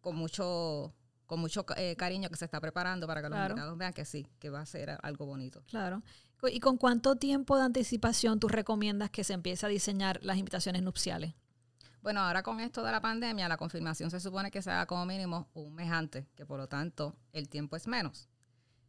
con 0.00 0.14
mucho 0.14 0.94
con 1.32 1.40
mucho 1.40 1.64
eh, 1.78 1.96
cariño 1.96 2.28
que 2.28 2.36
se 2.36 2.44
está 2.44 2.60
preparando 2.60 3.06
para 3.06 3.22
que 3.22 3.30
los 3.30 3.38
invitados 3.38 3.78
vean 3.78 3.94
que 3.94 4.04
sí, 4.04 4.28
que 4.38 4.50
va 4.50 4.60
a 4.60 4.66
ser 4.66 4.98
algo 5.02 5.24
bonito. 5.24 5.64
claro. 5.66 6.02
¿Y 6.46 6.60
con 6.60 6.76
cuánto 6.76 7.16
tiempo 7.16 7.56
de 7.56 7.62
anticipación 7.62 8.38
tú 8.38 8.48
recomiendas 8.48 9.08
que 9.08 9.24
se 9.24 9.32
empiece 9.32 9.64
a 9.64 9.70
diseñar 9.70 10.18
las 10.22 10.36
invitaciones 10.36 10.82
nupciales? 10.82 11.32
Bueno, 12.02 12.20
ahora 12.20 12.42
con 12.42 12.60
esto 12.60 12.82
de 12.82 12.92
la 12.92 13.00
pandemia, 13.00 13.48
la 13.48 13.56
confirmación 13.56 14.10
se 14.10 14.20
supone 14.20 14.50
que 14.50 14.60
se 14.60 14.70
haga 14.70 14.84
como 14.84 15.06
mínimo 15.06 15.48
un 15.54 15.74
mes 15.74 15.90
antes, 15.90 16.26
que 16.34 16.44
por 16.44 16.58
lo 16.58 16.66
tanto 16.66 17.16
el 17.32 17.48
tiempo 17.48 17.76
es 17.76 17.86
menos. 17.86 18.28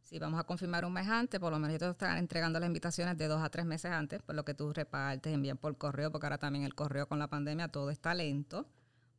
Si 0.01 0.19
vamos 0.19 0.37
a 0.37 0.43
confirmar 0.43 0.83
un 0.83 0.91
mes 0.91 1.07
antes, 1.07 1.39
por 1.39 1.53
lo 1.53 1.59
menos 1.59 1.77
te 1.77 1.89
estar 1.89 2.17
entregando 2.17 2.59
las 2.59 2.67
invitaciones 2.67 3.17
de 3.17 3.29
dos 3.29 3.41
a 3.41 3.49
tres 3.49 3.65
meses 3.65 3.89
antes, 3.89 4.21
por 4.21 4.35
lo 4.35 4.43
que 4.43 4.53
tú 4.53 4.73
repartes, 4.73 5.33
envían 5.33 5.57
por 5.57 5.77
correo, 5.77 6.11
porque 6.11 6.25
ahora 6.25 6.39
también 6.39 6.65
el 6.65 6.75
correo 6.75 7.07
con 7.07 7.19
la 7.19 7.29
pandemia 7.29 7.69
todo 7.69 7.89
está 7.89 8.13
lento. 8.13 8.67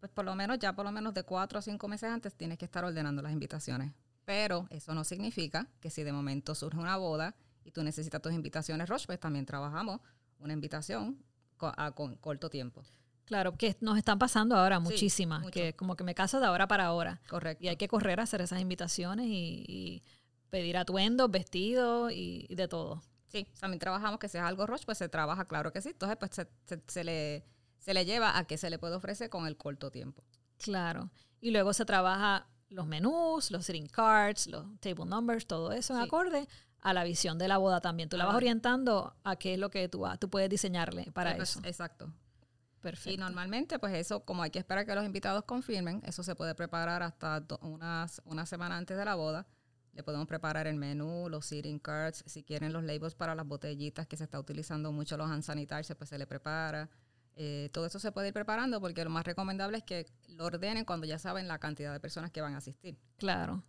Pues 0.05 0.13
por 0.13 0.27
lo 0.27 0.35
menos 0.35 0.59
ya 0.59 0.75
por 0.75 0.85
lo 0.85 0.93
menos 0.93 1.15
de 1.15 1.23
cuatro 1.23 1.59
a 1.59 1.63
cinco 1.63 1.89
meses 1.89 2.11
antes 2.11 2.35
tienes 2.35 2.59
que 2.59 2.67
estar 2.67 2.85
ordenando 2.85 3.23
las 3.23 3.33
invitaciones. 3.33 3.91
Pero 4.27 4.67
eso 4.69 4.93
no 4.93 5.03
significa 5.03 5.67
que 5.81 5.89
si 5.89 6.03
de 6.03 6.13
momento 6.13 6.55
surge 6.55 6.77
una 6.79 6.99
boda 6.99 7.35
y 7.65 7.71
tú 7.71 7.83
necesitas 7.83 8.21
tus 8.21 8.35
invitaciones 8.35 8.87
Roche, 8.87 9.07
pues 9.07 9.19
también 9.19 9.47
trabajamos 9.47 10.03
una 10.41 10.53
invitación 10.53 11.25
a 11.59 11.93
con 11.93 12.17
corto 12.17 12.51
tiempo. 12.51 12.83
Claro, 13.25 13.57
que 13.57 13.79
nos 13.81 13.97
están 13.97 14.19
pasando 14.19 14.55
ahora 14.59 14.79
muchísimas, 14.79 15.51
que 15.51 15.73
como 15.75 15.97
que 15.97 16.05
me 16.05 16.15
caso 16.15 16.39
de 16.39 16.45
ahora 16.45 16.69
para 16.69 16.85
ahora. 16.85 17.23
Correcto. 17.31 17.65
Y 17.65 17.69
hay 17.69 17.77
que 17.79 17.89
correr 17.89 18.21
a 18.21 18.25
hacer 18.25 18.43
esas 18.43 18.61
invitaciones 18.61 19.25
y, 19.27 19.65
y 19.67 20.03
pedir 20.51 20.77
atuendos, 20.77 21.31
vestidos 21.31 22.13
y, 22.13 22.45
y 22.47 22.55
de 22.57 22.69
todo. 22.69 23.03
Sí, 23.29 23.47
también 23.59 23.79
trabajamos 23.81 24.19
que 24.21 24.29
sea 24.29 24.47
algo 24.47 24.67
Roche, 24.67 24.85
pues 24.85 24.99
se 24.99 25.09
trabaja, 25.09 25.47
claro 25.47 25.73
que 25.73 25.81
sí. 25.81 25.89
Entonces, 25.89 26.19
pues 26.19 26.33
se, 26.35 26.47
se- 26.67 26.83
se 26.87 27.05
le, 27.05 27.43
se 27.85 27.93
le 27.93 28.05
lleva 28.07 28.39
a 28.39 28.45
que 28.47 28.57
se 28.57 28.71
le 28.71 28.79
puede 28.79 28.95
ofrecer 28.95 29.29
con 29.29 29.47
el 29.47 29.57
corto 29.57 29.91
tiempo. 29.91 30.25
Claro. 30.59 31.11
Y 31.41 31.51
luego 31.51 31.73
se 31.75 31.85
trabaja 31.85 32.47
los 32.71 32.87
menús, 32.87 33.51
los 33.51 33.67
sitting 33.67 33.87
cards, 33.89 34.47
los 34.47 34.65
table 34.81 35.05
numbers, 35.05 35.47
todo 35.47 35.71
eso 35.73 35.93
en 35.95 36.01
Sí. 36.01 36.07
acorde 36.07 36.49
a 36.81 36.93
la 36.95 37.05
visión 37.05 37.37
de 37.39 37.47
la 37.49 37.59
boda 37.59 37.81
también. 37.81 38.09
Tú 38.09 38.17
la 38.17 38.25
vas 38.25 38.35
orientando 38.35 39.15
a 39.23 39.37
qué 39.37 39.55
es 39.55 39.59
lo 39.59 39.71
que 39.71 39.89
tú, 39.89 40.05
tú 40.19 40.31
puedes 40.31 40.49
diseñarle 40.49 41.11
para 41.13 41.37
pues, 41.37 41.51
eso. 41.51 41.61
Exacto. 41.65 42.07
Y 42.07 42.81
Perfecto. 42.81 43.21
normalmente, 43.21 43.79
pues 43.79 43.95
eso, 43.95 44.25
como 44.25 44.43
hay 44.43 44.51
que 44.51 44.59
esperar 44.59 44.85
que 44.87 44.95
los 44.95 45.05
invitados 45.05 45.45
confirmen, 45.45 46.03
eso 46.05 46.23
se 46.23 46.35
puede 46.35 46.55
preparar 46.55 47.03
hasta 47.03 47.41
do- 47.41 47.59
unas, 47.63 48.21
una 48.25 48.45
semana 48.47 48.77
antes 48.79 48.97
de 48.97 49.05
la 49.05 49.15
boda. 49.15 49.47
Le 49.93 50.03
podemos 50.03 50.27
preparar 50.27 50.67
el 50.67 50.77
menú, 50.77 51.29
los 51.31 51.47
sitting 51.47 51.79
cards, 51.79 52.25
si 52.27 52.43
quieren 52.43 52.73
los 52.73 52.83
labels 52.83 53.15
para 53.15 53.35
las 53.35 53.47
botellitas 53.47 54.07
que 54.07 54.17
se 54.17 54.25
está 54.25 54.39
utilizando 54.41 54.91
mucho 54.93 55.17
los 55.17 55.31
hand 55.31 55.43
sanitizers, 55.45 55.95
pues 55.97 56.11
se 56.11 56.19
le 56.19 56.27
prepara. 56.27 56.89
Eh, 57.37 57.69
todo 57.73 57.87
eso 57.87 57.99
se 57.99 58.13
puede 58.13 58.29
ir 58.29 58.35
preparando 58.35 58.81
porque 58.81 59.03
lo 59.05 59.11
más 59.11 59.25
recomendable 59.25 59.79
es 59.79 59.85
que 59.85 60.07
lo 60.29 60.45
ordenen 60.45 60.85
cuando 60.85 61.07
ya 61.07 61.19
saben 61.19 61.49
la 61.49 61.59
cantidad 61.59 61.93
de 61.93 61.99
personas 62.01 62.31
que 62.31 62.41
van 62.41 62.55
a 62.55 62.59
asistir. 62.59 62.97
Claro, 63.17 63.65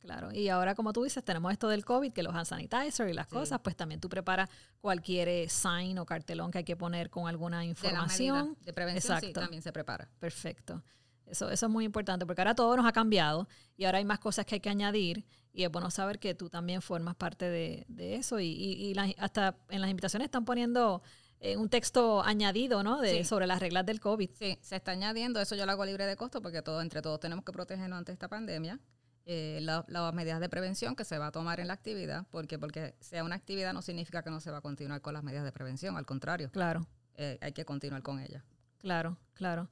claro. 0.00 0.32
Y 0.32 0.48
ahora, 0.48 0.74
como 0.74 0.92
tú 0.92 1.04
dices, 1.04 1.24
tenemos 1.24 1.52
esto 1.52 1.68
del 1.68 1.84
COVID, 1.84 2.12
que 2.12 2.22
los 2.24 2.34
hand 2.34 2.46
sanitizer 2.46 3.08
y 3.08 3.12
las 3.14 3.28
Sí. 3.28 3.34
cosas, 3.34 3.60
pues 3.62 3.76
también 3.76 4.00
tú 4.00 4.08
preparas 4.08 4.48
cualquier 4.80 5.28
eh, 5.28 5.48
sign 5.48 5.98
o 5.98 6.06
cartelón 6.06 6.50
que 6.50 6.58
hay 6.58 6.64
que 6.64 6.76
poner 6.76 7.08
con 7.08 7.28
alguna 7.28 7.60
De 7.60 7.66
información. 7.66 8.56
de 8.62 8.72
prevención 8.72 9.20
sí, 9.20 9.26
Exacto. 9.26 9.40
también 9.40 9.62
se 9.62 9.72
prepara. 9.72 10.08
Perfecto. 10.18 10.82
Eso, 11.26 11.48
eso 11.50 11.66
es 11.66 11.72
muy 11.72 11.84
importante 11.86 12.26
porque 12.26 12.42
ahora 12.42 12.54
todo 12.54 12.76
nos 12.76 12.84
ha 12.84 12.92
cambiado 12.92 13.48
y 13.78 13.84
ahora 13.86 13.96
hay 13.98 14.04
más 14.04 14.18
cosas 14.18 14.44
que 14.44 14.56
hay 14.56 14.60
que 14.60 14.68
añadir 14.68 15.24
y 15.54 15.62
es 15.64 15.70
bueno 15.70 15.90
saber 15.90 16.18
que 16.18 16.34
tú 16.34 16.50
también 16.50 16.82
formas 16.82 17.14
parte 17.14 17.48
de, 17.48 17.86
de 17.88 18.16
eso 18.16 18.40
y, 18.40 18.46
y- 18.48 18.88
y 18.90 18.94
las- 18.94 19.14
hasta 19.18 19.56
en 19.70 19.80
las 19.80 19.88
invitaciones 19.88 20.26
están 20.26 20.44
poniendo 20.44 21.00
eh, 21.44 21.56
un 21.56 21.68
texto 21.68 22.22
añadido, 22.22 22.82
¿no? 22.82 23.00
De, 23.00 23.18
Sí. 23.18 23.24
Sobre 23.24 23.46
las 23.46 23.60
reglas 23.60 23.84
del 23.86 24.00
COVID. 24.00 24.30
Sí, 24.38 24.58
se 24.62 24.76
está 24.76 24.92
añadiendo, 24.92 25.40
eso 25.40 25.54
yo 25.56 25.66
lo 25.66 25.72
hago 25.72 25.84
libre 25.84 26.06
de 26.06 26.16
costo 26.16 26.40
porque 26.40 26.62
todo, 26.62 26.80
entre 26.80 27.02
todos 27.02 27.20
tenemos 27.20 27.44
que 27.44 27.52
protegernos 27.52 27.98
ante 27.98 28.12
esta 28.12 28.28
pandemia. 28.28 28.80
Eh, 29.26 29.58
la- 29.62 29.84
las 29.88 30.12
medidas 30.14 30.38
de 30.40 30.48
prevención 30.48 30.94
que 30.96 31.04
se 31.04 31.18
va 31.18 31.28
a 31.28 31.32
tomar 31.32 31.58
en 31.60 31.68
la 31.68 31.72
actividad, 31.74 32.26
porque 32.30 32.58
porque 32.58 32.94
sea 33.00 33.24
una 33.24 33.34
actividad 33.36 33.72
no 33.72 33.80
significa 33.82 34.22
que 34.22 34.30
no 34.30 34.40
se 34.40 34.50
va 34.50 34.58
a 34.58 34.60
continuar 34.60 35.00
con 35.00 35.14
las 35.14 35.22
medidas 35.22 35.44
de 35.44 35.52
prevención, 35.52 35.96
al 35.96 36.04
contrario, 36.06 36.50
Claro, 36.50 36.86
eh, 37.16 37.38
hay 37.40 37.52
que 37.52 37.64
continuar 37.64 38.02
con 38.02 38.20
ellas. 38.20 38.42
claro, 38.78 39.16
claro. 39.34 39.68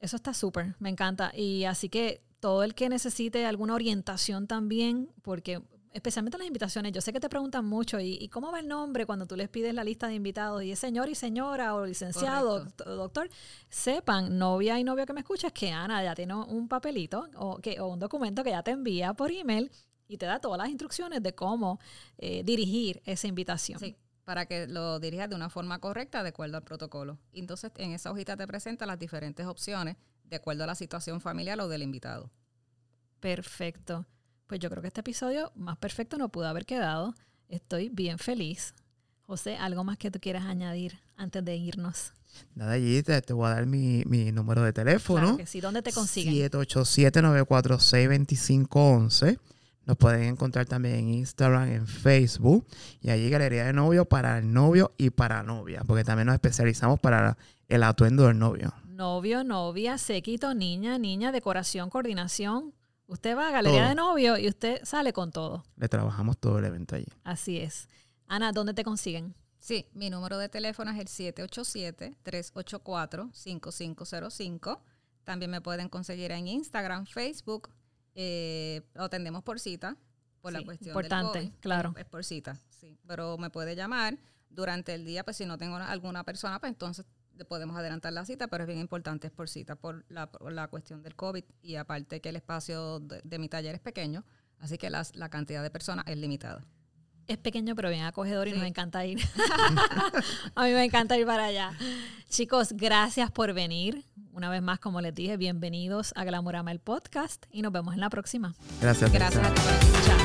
Eso 0.00 0.16
está 0.16 0.34
súper, 0.34 0.74
me 0.80 0.88
encanta. 0.90 1.32
Y 1.34 1.64
así 1.64 1.88
que 1.88 2.22
todo 2.40 2.62
el 2.62 2.74
que 2.74 2.88
necesite 2.88 3.46
alguna 3.46 3.74
orientación 3.74 4.46
también, 4.46 5.08
porque 5.22 5.62
especialmente 5.94 6.36
las 6.36 6.46
invitaciones, 6.46 6.92
yo 6.92 7.00
sé 7.00 7.12
que 7.12 7.20
te 7.20 7.28
preguntan 7.30 7.64
mucho, 7.64 7.98
¿y, 8.00 8.18
y 8.20 8.28
cómo 8.28 8.52
va 8.52 8.60
el 8.60 8.68
nombre 8.68 9.06
cuando 9.06 9.26
tú 9.26 9.36
les 9.36 9.48
pides 9.48 9.72
la 9.72 9.82
lista 9.84 10.06
de 10.08 10.14
invitados? 10.14 10.62
Y 10.62 10.72
es 10.72 10.78
señor 10.78 11.08
y 11.08 11.14
señora 11.14 11.74
o 11.74 11.86
licenciado, 11.86 12.58
Correcto. 12.58 12.84
doct- 12.84 12.96
doctor, 12.96 13.30
sepan, 13.70 14.36
novia 14.36 14.78
y 14.78 14.84
novio 14.84 15.06
que 15.06 15.12
me 15.14 15.20
escuchas, 15.20 15.52
que 15.52 15.70
Ana 15.70 16.02
ya 16.04 16.14
tiene 16.14 16.34
un 16.34 16.68
papelito 16.68 17.28
o, 17.36 17.56
que, 17.58 17.80
o 17.80 17.86
un 17.86 17.98
documento 17.98 18.44
que 18.44 18.50
ya 18.50 18.62
te 18.62 18.72
envía 18.72 19.14
por 19.14 19.30
email 19.30 19.70
y 20.06 20.18
te 20.18 20.26
da 20.26 20.38
todas 20.40 20.58
las 20.58 20.68
instrucciones 20.68 21.22
de 21.22 21.34
cómo 21.34 21.80
eh, 22.18 22.42
dirigir 22.44 23.00
esa 23.06 23.26
invitación. 23.26 23.78
Sí, 23.78 23.96
para 24.24 24.46
que 24.46 24.66
lo 24.66 24.98
dirijas 25.00 25.30
de 25.30 25.36
una 25.36 25.48
forma 25.48 25.78
correcta 25.78 26.22
de 26.22 26.28
acuerdo 26.30 26.56
al 26.58 26.62
protocolo. 26.64 27.18
Entonces, 27.32 27.70
en 27.76 27.92
esa 27.92 28.10
hojita 28.10 28.36
te 28.36 28.46
presenta 28.46 28.84
las 28.84 28.98
diferentes 28.98 29.46
opciones 29.46 29.96
de 30.24 30.36
acuerdo 30.36 30.64
a 30.64 30.66
la 30.66 30.74
situación 30.74 31.20
familiar 31.20 31.60
o 31.60 31.68
del 31.68 31.82
invitado. 31.82 32.30
Perfecto. 33.20 34.06
Pues 34.46 34.60
yo 34.60 34.70
creo 34.70 34.82
que 34.82 34.88
este 34.88 35.00
episodio 35.00 35.52
más 35.54 35.78
perfecto 35.78 36.18
no 36.18 36.28
pudo 36.28 36.48
haber 36.48 36.66
quedado. 36.66 37.14
Estoy 37.48 37.88
bien 37.88 38.18
feliz. 38.18 38.74
José, 39.26 39.56
¿algo 39.56 39.84
más 39.84 39.96
que 39.96 40.10
tú 40.10 40.20
quieras 40.20 40.44
añadir 40.44 41.00
antes 41.16 41.42
de 41.44 41.56
irnos? 41.56 42.12
Nada, 42.54 42.72
allí 42.72 43.02
te, 43.02 43.20
te 43.22 43.32
voy 43.32 43.46
a 43.46 43.54
dar 43.54 43.64
mi, 43.66 44.02
mi 44.06 44.32
número 44.32 44.62
de 44.62 44.72
teléfono. 44.72 45.20
Claro 45.20 45.36
que 45.38 45.46
sí. 45.46 45.60
¿Dónde 45.60 45.82
te 45.82 45.92
consiguen? 45.92 46.50
787-946-2511. 46.50 49.38
Nos 49.86 49.96
pueden 49.96 50.24
encontrar 50.24 50.66
también 50.66 50.96
en 50.96 51.08
Instagram, 51.10 51.70
en 51.70 51.86
Facebook. 51.86 52.66
Y 53.00 53.10
allí 53.10 53.30
Galería 53.30 53.64
de 53.64 53.72
Novio 53.72 54.06
para 54.06 54.38
el 54.38 54.52
novio 54.52 54.92
y 54.96 55.10
para 55.10 55.42
novia. 55.42 55.82
Porque 55.86 56.04
también 56.04 56.26
nos 56.26 56.34
especializamos 56.34 57.00
para 57.00 57.36
el 57.68 57.82
atuendo 57.82 58.26
del 58.26 58.38
novio. 58.38 58.72
Novio, 58.86 59.44
novia, 59.44 59.98
séquito, 59.98 60.54
niña, 60.54 60.98
niña, 60.98 61.32
decoración, 61.32 61.90
coordinación. 61.90 62.72
Usted 63.14 63.36
va 63.36 63.48
a 63.48 63.52
Galería 63.52 63.80
Todo. 63.82 63.88
de 63.90 63.94
Novio 63.94 64.38
y 64.38 64.48
usted 64.48 64.80
sale 64.84 65.12
con 65.12 65.30
todo. 65.30 65.64
Le 65.76 65.88
trabajamos 65.88 66.36
todo 66.36 66.58
el 66.58 66.64
evento 66.64 66.96
allí. 66.96 67.06
Así 67.22 67.58
es. 67.58 67.88
Ana, 68.26 68.50
¿dónde 68.52 68.74
te 68.74 68.82
consiguen? 68.84 69.34
Sí, 69.60 69.86
mi 69.94 70.10
número 70.10 70.36
de 70.36 70.48
teléfono 70.48 70.90
es 70.90 70.98
el 70.98 71.06
787-384-5505. 73.44 74.80
También 75.24 75.50
me 75.50 75.60
pueden 75.60 75.88
conseguir 75.88 76.32
en 76.32 76.48
Instagram, 76.48 77.06
Facebook. 77.06 77.70
Eh, 78.14 78.82
lo 78.94 79.04
atendemos 79.04 79.42
por 79.42 79.58
cita, 79.58 79.96
por 80.40 80.52
la 80.52 80.58
Sí, 80.60 80.64
cuestión 80.64 80.90
importante, 80.90 81.38
del 81.38 81.48
COVID. 81.50 81.60
claro. 81.60 81.92
Es, 81.96 82.02
es 82.02 82.04
por 82.06 82.24
cita, 82.24 82.60
sí. 82.68 82.98
Pero 83.06 83.38
me 83.38 83.50
puede 83.50 83.74
llamar 83.74 84.18
durante 84.50 84.94
el 84.94 85.04
día, 85.04 85.24
pues 85.24 85.36
si 85.38 85.46
no 85.46 85.56
tengo 85.58 85.76
alguna 85.76 86.24
persona, 86.24 86.58
pues 86.60 86.70
entonces 86.70 87.04
podemos 87.48 87.76
adelantar 87.76 88.12
la 88.12 88.24
cita, 88.24 88.46
pero 88.48 88.64
es 88.64 88.68
bien 88.68 88.78
importante, 88.80 89.26
es 89.26 89.32
por 89.32 89.48
cita, 89.48 89.74
por 89.76 90.04
la, 90.08 90.30
por 90.30 90.52
la 90.52 90.68
cuestión 90.68 91.02
del 91.02 91.14
COVID 91.16 91.44
y 91.62 91.76
aparte 91.76 92.20
que 92.20 92.28
el 92.28 92.36
espacio 92.36 93.00
de, 93.00 93.20
de 93.24 93.38
mi 93.38 93.48
taller 93.48 93.74
es 93.74 93.80
pequeño, 93.80 94.24
así 94.60 94.78
que 94.78 94.90
las- 94.90 95.16
la 95.16 95.28
cantidad 95.28 95.62
de 95.62 95.70
personas 95.70 96.04
es 96.06 96.16
limitada. 96.16 96.62
Es 97.26 97.38
pequeño 97.38 97.74
pero 97.74 97.88
bien 97.88 98.04
acogedor 98.04 98.48
y 98.48 98.52
Sí. 98.52 98.58
nos 98.58 98.66
encanta 98.66 99.04
ir. 99.06 99.18
a 100.54 100.64
mí 100.64 100.70
me 100.72 100.84
encanta 100.84 101.16
ir 101.16 101.24
para 101.26 101.46
allá. 101.46 101.72
Chicos, 102.28 102.72
gracias 102.74 103.30
por 103.30 103.52
venir. 103.54 104.04
Una 104.32 104.50
vez 104.50 104.60
más, 104.62 104.78
como 104.78 105.00
les 105.00 105.14
dije, 105.14 105.36
bienvenidos 105.38 106.12
a 106.16 106.24
Glamurama 106.24 106.70
el 106.72 106.80
podcast 106.80 107.46
y 107.50 107.62
nos 107.62 107.72
vemos 107.72 107.94
en 107.94 108.00
la 108.00 108.10
próxima. 108.10 108.54
Gracias. 108.80 109.10
Gracias 109.12 109.42
a 109.46 109.54
ti 109.54 109.60
por 109.62 109.72
escuchar. 109.72 110.18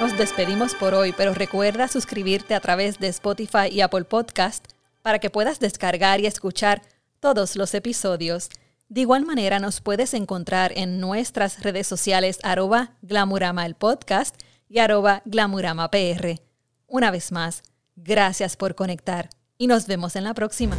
Nos 0.00 0.16
despedimos 0.18 0.74
por 0.74 0.94
hoy, 0.94 1.12
pero 1.16 1.34
recuerda 1.34 1.86
suscribirte 1.86 2.54
a 2.54 2.60
través 2.60 2.98
de 2.98 3.08
Spotify 3.08 3.68
y 3.70 3.82
Apple 3.82 4.04
Podcast 4.04 4.66
para 5.02 5.18
que 5.18 5.30
puedas 5.30 5.60
descargar 5.60 6.20
y 6.20 6.26
escuchar 6.26 6.82
todos 7.20 7.56
los 7.56 7.74
episodios. 7.74 8.48
De 8.88 9.02
igual 9.02 9.24
manera, 9.24 9.58
nos 9.58 9.80
puedes 9.80 10.14
encontrar 10.14 10.72
en 10.76 11.00
nuestras 11.00 11.62
redes 11.62 11.86
sociales 11.86 12.38
arroba 12.42 12.96
Glamurama 13.02 13.66
el 13.66 13.74
podcast 13.74 14.34
y 14.68 14.78
arroba 14.78 15.22
Glamurama 15.24 15.90
PR. 15.90 16.40
Una 16.86 17.10
vez 17.10 17.32
más, 17.32 17.62
gracias 17.96 18.56
por 18.56 18.74
conectar 18.74 19.30
y 19.56 19.66
nos 19.66 19.86
vemos 19.86 20.16
en 20.16 20.24
la 20.24 20.34
próxima. 20.34 20.76